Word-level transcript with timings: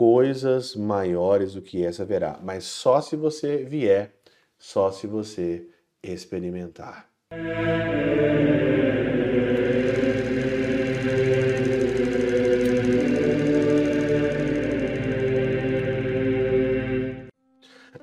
coisas 0.00 0.74
maiores 0.74 1.52
do 1.52 1.60
que 1.60 1.84
essa 1.84 2.06
verá, 2.06 2.40
mas 2.42 2.64
só 2.64 3.02
se 3.02 3.16
você 3.16 3.58
vier, 3.58 4.14
só 4.56 4.90
se 4.90 5.06
você 5.06 5.68
experimentar. 6.02 7.06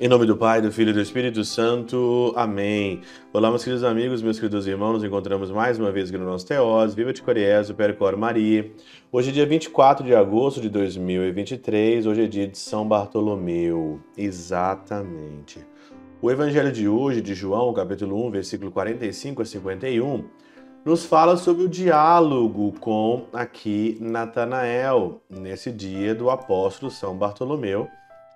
Em 0.07 0.09
nome 0.09 0.25
do 0.25 0.37
Pai, 0.37 0.61
do 0.61 0.71
Filho 0.71 0.91
e 0.91 0.93
do 0.93 1.01
Espírito 1.01 1.43
Santo. 1.43 2.31
Amém. 2.33 3.01
Olá, 3.33 3.49
meus 3.49 3.61
queridos 3.61 3.83
amigos, 3.83 4.21
meus 4.21 4.39
queridos 4.39 4.65
irmãos. 4.65 4.93
Nos 4.93 5.03
encontramos 5.03 5.51
mais 5.51 5.77
uma 5.77 5.91
vez 5.91 6.07
aqui 6.07 6.17
no 6.17 6.23
nosso 6.23 6.47
Teós. 6.47 6.95
Viva 6.95 7.11
de 7.11 7.21
Coriés, 7.21 7.69
o 7.69 7.75
Percor 7.75 8.15
Maria. 8.15 8.71
Hoje 9.11 9.31
é 9.31 9.33
dia 9.33 9.45
24 9.45 10.05
de 10.05 10.15
agosto 10.15 10.61
de 10.61 10.69
2023. 10.69 12.05
Hoje 12.05 12.23
é 12.23 12.25
dia 12.25 12.47
de 12.47 12.57
São 12.57 12.87
Bartolomeu. 12.87 13.99
Exatamente. 14.17 15.59
O 16.21 16.31
evangelho 16.31 16.71
de 16.71 16.87
hoje, 16.87 17.19
de 17.19 17.35
João, 17.35 17.73
capítulo 17.73 18.27
1, 18.27 18.31
versículo 18.31 18.71
45 18.71 19.41
a 19.41 19.45
51, 19.45 20.23
nos 20.85 21.03
fala 21.03 21.35
sobre 21.35 21.65
o 21.65 21.67
diálogo 21.67 22.73
com 22.79 23.25
aqui 23.33 23.97
Natanael, 23.99 25.21
nesse 25.29 25.69
dia 25.69 26.15
do 26.15 26.29
apóstolo 26.29 26.89
São 26.89 27.13
Bartolomeu 27.13 27.89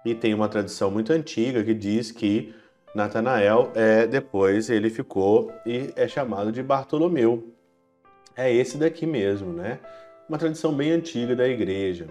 e 0.05 0.16
tem 0.16 0.34
uma 0.34 0.48
tradição 0.48 0.90
muito 0.90 1.14
antiga 1.14 1.64
que 1.64 1.73
diz 1.73 2.12
que 2.12 2.54
Natanael, 2.94 3.72
é, 3.73 4.05
depois 4.05 4.70
ele 4.70 4.90
ficou 4.90 5.52
e 5.66 5.91
é 5.96 6.08
chamado 6.08 6.52
de 6.52 6.62
Bartolomeu. 6.62 7.54
É 8.36 8.52
esse 8.52 8.77
daqui 8.77 9.05
mesmo, 9.05 9.54
né? 9.54 9.80
Uma 10.27 10.38
tradição 10.38 10.74
bem 10.74 10.91
antiga 10.91 11.36
da 11.36 11.48
igreja. 11.48 12.08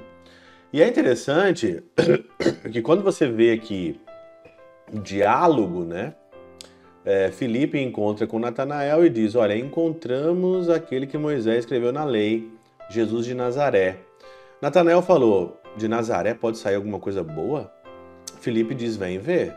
E 0.72 0.80
é 0.80 0.88
interessante 0.88 1.82
que 2.72 2.80
quando 2.80 3.02
você 3.02 3.26
vê 3.26 3.52
aqui 3.52 4.00
diálogo, 4.92 5.84
né? 5.84 6.14
É, 7.04 7.30
Filipe 7.30 7.78
encontra 7.78 8.26
com 8.26 8.38
Natanael 8.38 9.04
e 9.04 9.10
diz: 9.10 9.34
Olha, 9.34 9.56
encontramos 9.56 10.68
aquele 10.68 11.06
que 11.06 11.18
Moisés 11.18 11.60
escreveu 11.60 11.92
na 11.92 12.04
lei, 12.04 12.50
Jesus 12.90 13.26
de 13.26 13.34
Nazaré. 13.34 13.98
Natanael 14.60 15.02
falou: 15.02 15.60
De 15.76 15.88
Nazaré 15.88 16.34
pode 16.34 16.58
sair 16.58 16.74
alguma 16.74 17.00
coisa 17.00 17.22
boa? 17.22 17.72
Felipe 18.40 18.74
diz: 18.74 18.96
Vem 18.96 19.18
ver. 19.18 19.56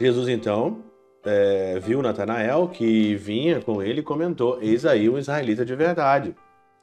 Jesus 0.00 0.28
então 0.28 0.82
é, 1.24 1.78
viu 1.80 2.00
Natanael 2.00 2.68
que 2.68 3.14
vinha 3.16 3.60
com 3.60 3.82
ele 3.82 4.00
e 4.00 4.04
comentou: 4.04 4.58
Eis 4.62 4.86
aí 4.86 5.08
um 5.08 5.18
israelita 5.18 5.64
de 5.64 5.74
verdade. 5.74 6.34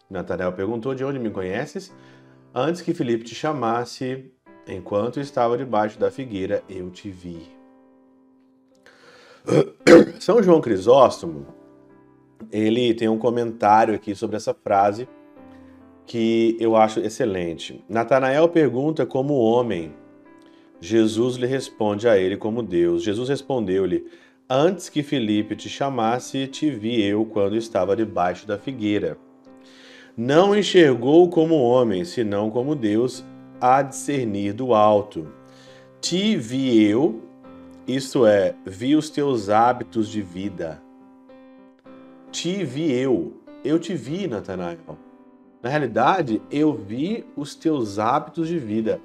Natanael 0.09 0.53
perguntou: 0.53 0.93
De 0.93 1.03
onde 1.03 1.17
me 1.17 1.29
conheces? 1.29 1.93
Antes 2.53 2.81
que 2.81 2.93
Felipe 2.93 3.23
te 3.23 3.33
chamasse, 3.33 4.31
enquanto 4.67 5.19
estava 5.19 5.57
debaixo 5.57 5.99
da 5.99 6.11
figueira, 6.11 6.63
eu 6.69 6.89
te 6.89 7.09
vi. 7.09 7.41
São 10.19 10.43
João 10.43 10.59
Crisóstomo, 10.59 11.47
ele 12.51 12.93
tem 12.93 13.07
um 13.07 13.17
comentário 13.17 13.93
aqui 13.95 14.13
sobre 14.13 14.35
essa 14.35 14.53
frase 14.53 15.07
que 16.05 16.57
eu 16.59 16.75
acho 16.75 16.99
excelente. 16.99 17.83
Natanael 17.87 18.47
pergunta 18.49 19.05
como 19.05 19.35
homem 19.35 19.93
Jesus 20.79 21.35
lhe 21.37 21.47
responde 21.47 22.07
a 22.07 22.17
ele 22.17 22.37
como 22.37 22.61
Deus. 22.61 23.03
Jesus 23.03 23.29
respondeu-lhe: 23.29 24.05
Antes 24.49 24.89
que 24.89 25.03
Felipe 25.03 25.55
te 25.55 25.67
chamasse, 25.69 26.47
te 26.47 26.69
vi 26.69 27.01
eu 27.01 27.25
quando 27.25 27.55
estava 27.55 27.95
debaixo 27.95 28.47
da 28.47 28.57
figueira. 28.57 29.17
Não 30.15 30.55
enxergou 30.55 31.29
como 31.29 31.55
homem, 31.55 32.03
senão 32.03 32.49
como 32.49 32.75
Deus 32.75 33.25
a 33.59 33.81
discernir 33.81 34.53
do 34.53 34.73
alto. 34.73 35.27
Te 35.99 36.35
vi 36.35 36.83
eu, 36.83 37.21
isto 37.87 38.25
é, 38.25 38.55
vi 38.65 38.95
os 38.95 39.09
teus 39.09 39.49
hábitos 39.49 40.09
de 40.09 40.21
vida. 40.21 40.81
Te 42.31 42.63
vi 42.63 42.91
eu, 42.91 43.33
eu 43.63 43.79
te 43.79 43.93
vi, 43.95 44.27
Natanael. 44.27 44.97
Na 45.61 45.69
realidade, 45.69 46.41
eu 46.51 46.73
vi 46.73 47.25
os 47.35 47.55
teus 47.55 47.99
hábitos 47.99 48.47
de 48.47 48.59
vida. 48.59 49.01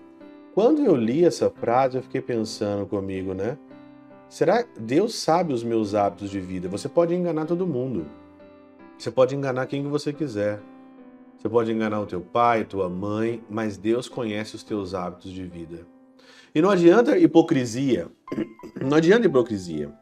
Quando 0.54 0.84
eu 0.84 0.94
li 0.94 1.24
essa 1.24 1.48
frase, 1.48 1.96
eu 1.96 2.02
fiquei 2.02 2.20
pensando 2.20 2.86
comigo, 2.86 3.32
né? 3.32 3.56
Será 4.28 4.62
que 4.62 4.78
Deus 4.78 5.14
sabe 5.14 5.52
os 5.52 5.62
meus 5.62 5.94
hábitos 5.94 6.30
de 6.30 6.40
vida? 6.40 6.68
Você 6.68 6.90
pode 6.90 7.14
enganar 7.14 7.46
todo 7.46 7.66
mundo. 7.66 8.06
Você 8.98 9.10
pode 9.10 9.34
enganar 9.34 9.66
quem 9.66 9.82
você 9.88 10.12
quiser. 10.12 10.60
Você 11.38 11.48
pode 11.48 11.72
enganar 11.72 12.00
o 12.00 12.06
teu 12.06 12.20
pai, 12.20 12.64
tua 12.64 12.88
mãe, 12.88 13.42
mas 13.48 13.78
Deus 13.78 14.08
conhece 14.08 14.54
os 14.54 14.62
teus 14.62 14.94
hábitos 14.94 15.32
de 15.32 15.42
vida. 15.44 15.86
E 16.54 16.60
não 16.60 16.68
adianta 16.68 17.16
hipocrisia. 17.16 18.08
Não 18.80 18.96
adianta 18.96 19.26
hipocrisia. 19.26 19.92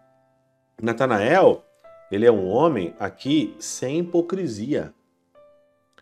Natanael, 0.80 1.64
ele 2.10 2.24
é 2.24 2.32
um 2.32 2.48
homem 2.48 2.94
aqui 2.98 3.54
sem 3.58 4.00
hipocrisia. 4.00 4.94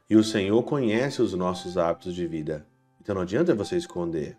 E 0.08 0.16
o 0.16 0.24
Senhor 0.24 0.62
conhece 0.62 1.20
os 1.20 1.34
nossos 1.34 1.76
hábitos 1.76 2.14
de 2.14 2.26
vida. 2.26 2.66
Então 3.08 3.14
não 3.14 3.22
adianta 3.22 3.54
você 3.54 3.74
esconder. 3.74 4.36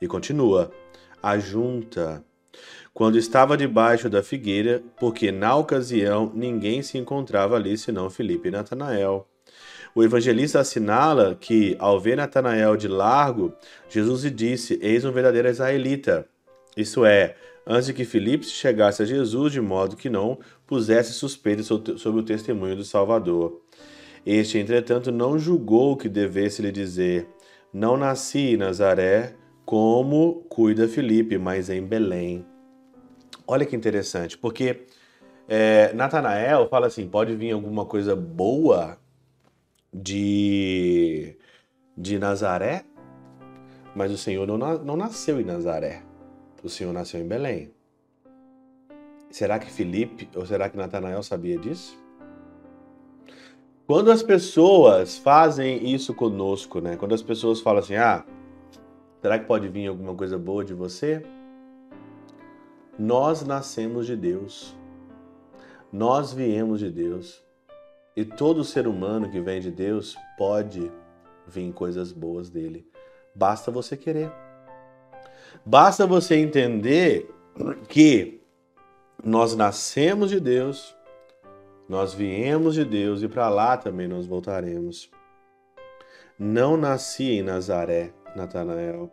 E 0.00 0.08
continua: 0.08 0.72
ajunta. 1.22 2.24
Quando 2.94 3.18
estava 3.18 3.58
debaixo 3.58 4.08
da 4.08 4.22
figueira, 4.22 4.82
porque 4.98 5.30
na 5.30 5.54
ocasião 5.54 6.32
ninguém 6.34 6.82
se 6.82 6.96
encontrava 6.96 7.56
ali 7.56 7.76
senão 7.76 8.08
Felipe 8.08 8.48
e 8.48 8.50
Natanael. 8.50 9.28
O 9.94 10.02
evangelista 10.02 10.60
assinala 10.60 11.36
que, 11.38 11.76
ao 11.78 12.00
ver 12.00 12.16
Natanael 12.16 12.74
de 12.74 12.88
largo, 12.88 13.52
Jesus 13.90 14.24
lhe 14.24 14.30
disse: 14.30 14.78
Eis 14.80 15.04
um 15.04 15.12
verdadeiro 15.12 15.50
israelita. 15.50 16.26
Isso 16.74 17.04
é, 17.04 17.36
antes 17.66 17.88
de 17.88 17.92
que 17.92 18.06
Filipe 18.06 18.46
chegasse 18.46 19.02
a 19.02 19.04
Jesus, 19.04 19.52
de 19.52 19.60
modo 19.60 19.94
que 19.94 20.08
não 20.08 20.38
pusesse 20.66 21.12
suspeita 21.12 21.62
sobre 21.62 22.20
o 22.20 22.24
testemunho 22.24 22.76
do 22.76 22.84
Salvador. 22.84 23.60
Este, 24.24 24.56
entretanto, 24.56 25.12
não 25.12 25.38
julgou 25.38 25.98
que 25.98 26.08
devesse 26.08 26.62
lhe 26.62 26.72
dizer: 26.72 27.28
não 27.72 27.96
nasci 27.96 28.54
em 28.54 28.56
Nazaré 28.56 29.34
como 29.64 30.44
cuida 30.48 30.88
Felipe, 30.88 31.38
mas 31.38 31.70
em 31.70 31.82
Belém. 31.84 32.44
Olha 33.46 33.64
que 33.64 33.76
interessante, 33.76 34.36
porque 34.36 34.86
é, 35.48 35.92
Natanael 35.92 36.68
fala 36.68 36.86
assim: 36.86 37.08
pode 37.08 37.34
vir 37.34 37.52
alguma 37.52 37.84
coisa 37.84 38.14
boa 38.16 38.98
de, 39.92 41.36
de 41.96 42.18
Nazaré, 42.18 42.84
mas 43.94 44.10
o 44.10 44.18
Senhor 44.18 44.46
não, 44.46 44.56
não 44.56 44.96
nasceu 44.96 45.40
em 45.40 45.44
Nazaré, 45.44 46.02
o 46.62 46.68
Senhor 46.68 46.92
nasceu 46.92 47.20
em 47.20 47.26
Belém. 47.26 47.72
Será 49.30 49.58
que 49.60 49.70
Felipe 49.70 50.28
ou 50.34 50.44
será 50.44 50.68
que 50.68 50.76
Natanael 50.76 51.22
sabia 51.22 51.56
disso? 51.56 51.99
Quando 53.90 54.12
as 54.12 54.22
pessoas 54.22 55.18
fazem 55.18 55.92
isso 55.92 56.14
conosco, 56.14 56.80
né? 56.80 56.94
Quando 56.94 57.12
as 57.12 57.22
pessoas 57.22 57.60
falam 57.60 57.80
assim: 57.80 57.96
"Ah, 57.96 58.24
será 59.20 59.36
que 59.36 59.46
pode 59.46 59.66
vir 59.66 59.88
alguma 59.88 60.14
coisa 60.14 60.38
boa 60.38 60.64
de 60.64 60.72
você?" 60.72 61.26
Nós 62.96 63.44
nascemos 63.44 64.06
de 64.06 64.14
Deus. 64.14 64.76
Nós 65.92 66.32
viemos 66.32 66.78
de 66.78 66.88
Deus. 66.88 67.42
E 68.14 68.24
todo 68.24 68.62
ser 68.62 68.86
humano 68.86 69.28
que 69.28 69.40
vem 69.40 69.60
de 69.60 69.72
Deus 69.72 70.16
pode 70.38 70.88
vir 71.44 71.72
coisas 71.72 72.12
boas 72.12 72.48
dele. 72.48 72.86
Basta 73.34 73.72
você 73.72 73.96
querer. 73.96 74.30
Basta 75.66 76.06
você 76.06 76.36
entender 76.36 77.28
que 77.88 78.40
nós 79.24 79.56
nascemos 79.56 80.30
de 80.30 80.38
Deus 80.38 80.94
nós 81.90 82.14
viemos 82.14 82.76
de 82.76 82.84
Deus 82.84 83.20
e 83.20 83.26
para 83.26 83.48
lá 83.48 83.76
também 83.76 84.06
nós 84.06 84.24
voltaremos. 84.24 85.10
Não 86.38 86.76
nasci 86.76 87.32
em 87.32 87.42
Nazaré, 87.42 88.12
Natanael, 88.36 89.12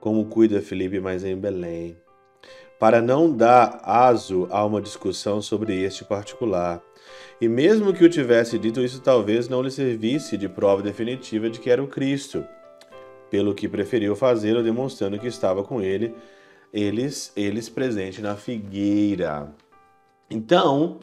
como 0.00 0.24
cuida 0.24 0.62
Felipe, 0.62 0.98
mas 1.00 1.22
em 1.22 1.36
Belém, 1.36 1.94
para 2.80 3.02
não 3.02 3.30
dar 3.30 3.78
aso 3.84 4.48
a 4.50 4.64
uma 4.64 4.80
discussão 4.80 5.42
sobre 5.42 5.82
este 5.82 6.02
particular. 6.02 6.82
E 7.38 7.46
mesmo 7.46 7.92
que 7.92 8.06
o 8.06 8.08
tivesse 8.08 8.58
dito, 8.58 8.80
isso 8.80 9.02
talvez 9.02 9.46
não 9.46 9.60
lhe 9.60 9.70
servisse 9.70 10.38
de 10.38 10.48
prova 10.48 10.80
definitiva 10.80 11.50
de 11.50 11.60
que 11.60 11.68
era 11.68 11.84
o 11.84 11.88
Cristo, 11.88 12.42
pelo 13.28 13.54
que 13.54 13.68
preferiu 13.68 14.16
fazê-lo 14.16 14.62
demonstrando 14.62 15.18
que 15.18 15.26
estava 15.26 15.62
com 15.62 15.82
ele, 15.82 16.14
eles, 16.72 17.34
eles 17.36 17.68
presente 17.68 18.22
na 18.22 18.34
figueira. 18.34 19.52
Então, 20.30 20.98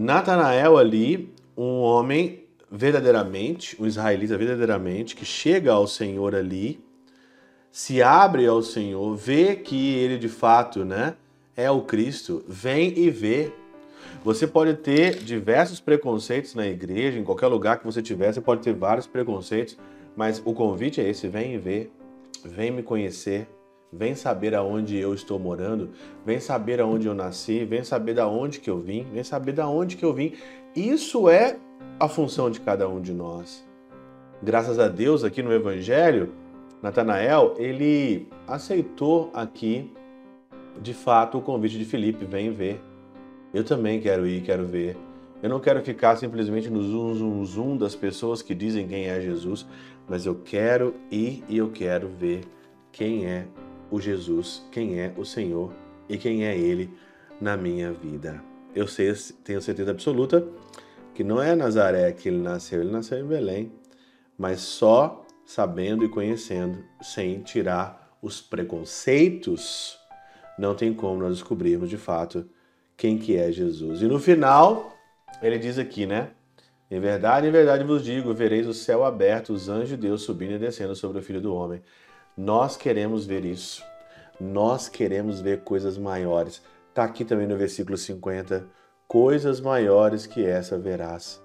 Natanael 0.00 0.78
ali, 0.78 1.30
um 1.54 1.80
homem 1.80 2.44
verdadeiramente, 2.72 3.76
um 3.78 3.86
israelita 3.86 4.38
verdadeiramente, 4.38 5.14
que 5.14 5.26
chega 5.26 5.72
ao 5.72 5.86
Senhor 5.86 6.34
ali, 6.34 6.82
se 7.70 8.02
abre 8.02 8.46
ao 8.46 8.62
Senhor, 8.62 9.14
vê 9.14 9.54
que 9.56 9.94
ele 9.94 10.16
de 10.16 10.28
fato, 10.28 10.86
né, 10.86 11.16
é 11.54 11.70
o 11.70 11.82
Cristo, 11.82 12.42
vem 12.48 12.98
e 12.98 13.10
vê. 13.10 13.52
Você 14.24 14.46
pode 14.46 14.72
ter 14.72 15.18
diversos 15.18 15.80
preconceitos 15.80 16.54
na 16.54 16.66
igreja, 16.66 17.18
em 17.18 17.24
qualquer 17.24 17.48
lugar 17.48 17.78
que 17.78 17.84
você 17.84 18.00
tiver, 18.00 18.32
você 18.32 18.40
pode 18.40 18.62
ter 18.62 18.72
vários 18.72 19.06
preconceitos, 19.06 19.76
mas 20.16 20.40
o 20.46 20.54
convite 20.54 20.98
é 21.02 21.10
esse, 21.10 21.28
vem 21.28 21.54
e 21.54 21.58
vê. 21.58 21.90
vem 22.42 22.70
me 22.70 22.82
conhecer, 22.82 23.46
vem 23.92 24.14
saber 24.14 24.54
aonde 24.54 24.96
eu 24.96 25.12
estou 25.12 25.38
morando, 25.38 25.90
vem 26.24 26.38
saber 26.38 26.80
aonde 26.80 27.06
eu 27.06 27.14
nasci, 27.14 27.64
vem 27.64 27.82
saber 27.82 28.14
da 28.14 28.28
onde 28.28 28.60
que 28.60 28.70
eu 28.70 28.78
vim, 28.78 29.06
vem 29.12 29.24
saber 29.24 29.52
da 29.52 29.68
onde 29.68 29.96
que 29.96 30.04
eu 30.04 30.12
vim. 30.12 30.34
Isso 30.74 31.28
é 31.28 31.56
a 31.98 32.08
função 32.08 32.50
de 32.50 32.60
cada 32.60 32.88
um 32.88 33.00
de 33.00 33.12
nós. 33.12 33.66
Graças 34.42 34.78
a 34.78 34.88
Deus, 34.88 35.24
aqui 35.24 35.42
no 35.42 35.52
Evangelho, 35.52 36.32
Natanael, 36.82 37.54
ele 37.58 38.26
aceitou 38.46 39.30
aqui, 39.34 39.92
de 40.80 40.94
fato, 40.94 41.38
o 41.38 41.42
convite 41.42 41.78
de 41.78 41.84
Filipe, 41.84 42.24
vem 42.24 42.50
ver. 42.50 42.80
Eu 43.52 43.64
também 43.64 44.00
quero 44.00 44.26
ir, 44.26 44.42
quero 44.42 44.64
ver. 44.64 44.96
Eu 45.42 45.50
não 45.50 45.58
quero 45.58 45.82
ficar 45.82 46.16
simplesmente 46.16 46.70
no 46.70 46.82
zoom, 46.82 47.14
zoom, 47.14 47.44
zoom 47.44 47.76
das 47.76 47.94
pessoas 47.94 48.40
que 48.40 48.54
dizem 48.54 48.86
quem 48.86 49.08
é 49.08 49.20
Jesus, 49.20 49.66
mas 50.08 50.24
eu 50.24 50.34
quero 50.34 50.94
ir 51.10 51.42
e 51.48 51.58
eu 51.58 51.70
quero 51.70 52.08
ver 52.08 52.42
quem 52.92 53.26
é 53.26 53.46
o 53.90 54.00
Jesus, 54.00 54.62
quem 54.70 55.00
é 55.00 55.12
o 55.16 55.24
Senhor 55.24 55.72
e 56.08 56.16
quem 56.16 56.44
é 56.44 56.56
Ele 56.56 56.90
na 57.40 57.56
minha 57.56 57.92
vida. 57.92 58.42
Eu 58.74 58.86
sei, 58.86 59.12
tenho 59.44 59.60
certeza 59.60 59.90
absoluta 59.90 60.46
que 61.14 61.24
não 61.24 61.42
é 61.42 61.54
Nazaré 61.54 62.12
que 62.12 62.28
ele 62.28 62.38
nasceu, 62.38 62.80
ele 62.80 62.90
nasceu 62.90 63.18
em 63.18 63.26
Belém, 63.26 63.72
mas 64.38 64.60
só 64.60 65.26
sabendo 65.44 66.04
e 66.04 66.08
conhecendo, 66.08 66.84
sem 67.02 67.42
tirar 67.42 68.16
os 68.22 68.40
preconceitos, 68.40 69.98
não 70.58 70.74
tem 70.74 70.94
como 70.94 71.20
nós 71.20 71.34
descobrirmos 71.34 71.90
de 71.90 71.96
fato 71.96 72.48
quem 72.96 73.18
que 73.18 73.36
é 73.36 73.50
Jesus. 73.50 74.02
E 74.02 74.06
no 74.06 74.18
final, 74.18 74.96
ele 75.42 75.58
diz 75.58 75.78
aqui, 75.78 76.06
né? 76.06 76.30
Em 76.90 77.00
verdade, 77.00 77.46
em 77.46 77.50
verdade 77.50 77.82
vos 77.82 78.04
digo: 78.04 78.32
vereis 78.32 78.66
o 78.66 78.74
céu 78.74 79.04
aberto, 79.04 79.52
os 79.52 79.68
anjos 79.68 79.90
de 79.90 79.96
Deus 79.96 80.22
subindo 80.22 80.52
e 80.52 80.58
descendo 80.58 80.94
sobre 80.94 81.18
o 81.18 81.22
Filho 81.22 81.40
do 81.40 81.54
Homem. 81.54 81.82
Nós 82.42 82.74
queremos 82.74 83.26
ver 83.26 83.44
isso. 83.44 83.84
Nós 84.40 84.88
queremos 84.88 85.42
ver 85.42 85.60
coisas 85.60 85.98
maiores. 85.98 86.62
Está 86.88 87.04
aqui 87.04 87.22
também 87.22 87.46
no 87.46 87.54
versículo 87.54 87.98
50. 87.98 88.66
Coisas 89.06 89.60
maiores 89.60 90.24
que 90.26 90.42
essa 90.42 90.78
verás. 90.78 91.38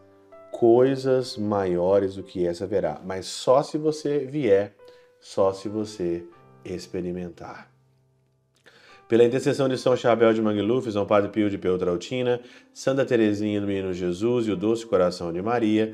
Coisas 0.54 1.36
maiores 1.36 2.16
do 2.16 2.24
que 2.24 2.48
essa 2.48 2.66
verá. 2.66 3.02
Mas 3.04 3.26
só 3.26 3.62
se 3.62 3.78
você 3.78 4.20
vier, 4.20 4.74
só 5.20 5.52
se 5.52 5.68
você 5.68 6.26
experimentar. 6.64 7.70
Pela 9.10 9.26
intercessão 9.26 9.68
de 9.68 9.78
São 9.78 9.98
Chabel 9.98 10.34
de 10.34 10.42
Mangluf, 10.42 10.90
São 10.92 11.06
Padre 11.06 11.30
Pio 11.30 11.50
de 11.50 11.58
Peltrautina, 11.58 12.40
Santa 12.74 13.06
Teresinha 13.06 13.62
do 13.62 13.68
Menino 13.68 13.94
Jesus 13.94 14.48
e 14.48 14.52
o 14.52 14.56
Doce 14.56 14.86
Coração 14.86 15.32
de 15.32 15.42
Maria, 15.42 15.94